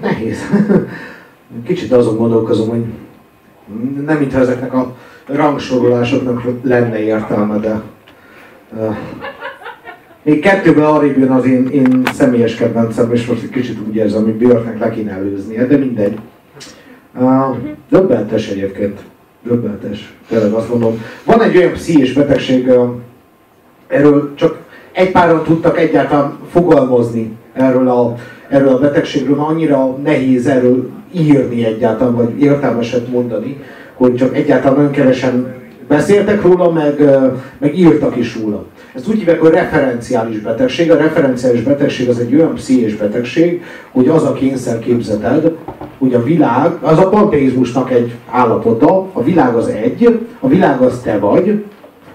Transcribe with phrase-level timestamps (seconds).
[0.00, 0.38] Nehéz.
[1.66, 2.84] Kicsit azon gondolkozom, hogy
[4.04, 7.82] nem mintha ezeknek a rangsorolásoknak lenne értelme, de
[10.22, 14.22] még kettőben arrébb jön az én, én személyes kedvencem, és most egy kicsit úgy érzem,
[14.22, 16.18] hogy Björknek le kéne előznie, de mindegy.
[17.14, 17.56] Uh,
[17.90, 19.00] döbbentes egyébként.
[19.42, 20.14] Döbbentes.
[20.28, 21.02] Tényleg azt mondom.
[21.24, 22.88] Van egy olyan pszichés betegség, uh,
[23.86, 24.58] erről csak
[24.92, 28.14] egy páran tudtak egyáltalán fogalmazni erről a,
[28.52, 33.60] erről a betegségről, annyira nehéz erről írni egyáltalán, vagy értelmeset mondani,
[33.94, 35.54] hogy csak egyáltalán nagyon kevesen
[35.88, 37.04] beszéltek róla, meg,
[37.58, 38.64] meg írtak is róla.
[38.94, 40.90] Ezt úgy hívják, hogy referenciális betegség.
[40.90, 45.52] A referenciális betegség az egy olyan pszichés betegség, hogy az a kényszerképzeted,
[45.98, 51.00] hogy a világ, az a panteizmusnak egy állapota, a világ az egy, a világ az
[51.04, 51.64] te vagy,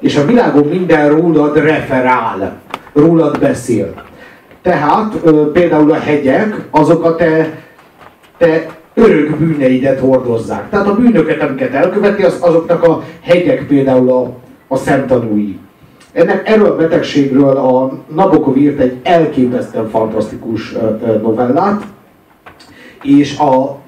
[0.00, 2.60] és a világon minden rólad referál,
[2.92, 4.08] rólad beszél.
[4.62, 5.16] Tehát
[5.52, 7.58] például a hegyek, azok a te,
[8.38, 10.70] te örök bűneidet hordozzák.
[10.70, 14.32] Tehát a bűnöket, amiket elköveti, az, azoknak a hegyek például a,
[14.68, 15.58] a szemtanúi.
[16.12, 20.74] Ennek, erről a betegségről a Nabokov írt egy elképesztően fantasztikus
[21.22, 21.82] novellát,
[23.02, 23.78] és a,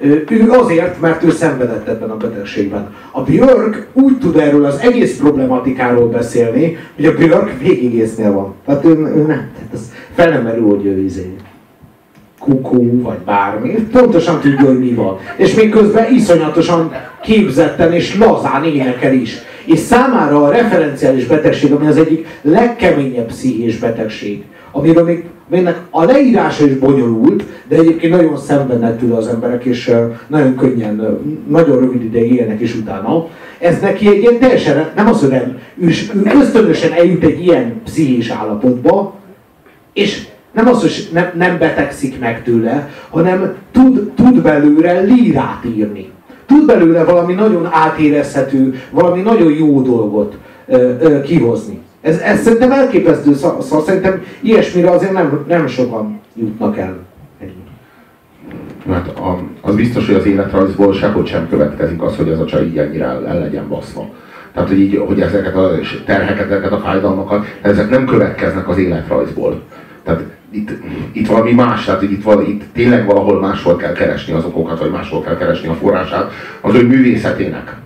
[0.00, 2.94] ő azért, mert ő szenvedett ebben a betegségben.
[3.10, 8.54] A Björk úgy tud erről az egész problematikáról beszélni, hogy a Björk végigésznél van.
[8.66, 11.36] Tehát ő, ő nem, tehát ez fel nem merül, hogy ő izé
[12.38, 15.18] kukú, vagy bármi, pontosan tudja, hogy mi van.
[15.36, 19.36] És még közben iszonyatosan képzetten és lazán énekel is.
[19.64, 24.44] És számára a referenciális betegség, ami az egyik legkeményebb pszichés betegség,
[24.78, 29.94] amiről még aminek a leírása is bonyolult, de egyébként nagyon szenvednek tőle az emberek, és
[30.26, 33.26] nagyon könnyen, nagyon rövid ideig élnek is utána.
[33.58, 37.80] Ez neki egy ilyen teljesen, nem az, hogy nem, ő, ő ösztönösen eljut egy ilyen
[37.84, 39.14] pszichés állapotba,
[39.92, 46.10] és nem az, hogy nem, nem betegszik meg tőle, hanem tud, tud belőle lírát írni.
[46.46, 51.78] Tud belőle valami nagyon átérezhető, valami nagyon jó dolgot ö, ö, kihozni.
[52.08, 56.96] Ez, ez szerintem elképesztő, szóval szerintem ilyesmire azért nem, nem sokan jutnak el.
[58.90, 59.12] Hát
[59.60, 63.04] az biztos, hogy az életrajzból sehogy sem következik az, hogy az a csaj így ennyire
[63.04, 64.08] el, el legyen baszva.
[64.52, 65.70] Tehát, hogy, így, hogy ezeket a
[66.04, 69.62] terheket, ezeket a fájdalmakat, ezek nem következnek az életrajzból.
[70.04, 70.70] Tehát itt,
[71.12, 74.90] itt valami más, tehát itt, val, itt tényleg valahol máshol kell keresni az okokat, vagy
[74.90, 77.76] máshol kell keresni a forrását az ő művészetének.